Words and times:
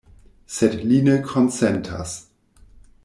Sed 0.53 0.77
li 0.91 0.97
ne 1.09 1.17
konsentas. 1.33 2.19